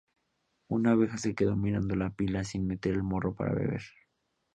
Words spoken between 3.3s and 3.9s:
para beber.